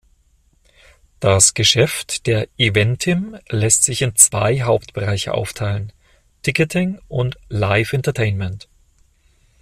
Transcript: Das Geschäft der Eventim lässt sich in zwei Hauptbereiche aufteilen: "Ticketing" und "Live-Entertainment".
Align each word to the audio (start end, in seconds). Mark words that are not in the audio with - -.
Das 1.19 1.53
Geschäft 1.53 2.25
der 2.25 2.47
Eventim 2.57 3.37
lässt 3.49 3.83
sich 3.83 4.01
in 4.01 4.15
zwei 4.15 4.63
Hauptbereiche 4.63 5.31
aufteilen: 5.31 5.93
"Ticketing" 6.41 6.99
und 7.07 7.37
"Live-Entertainment". 7.49 8.67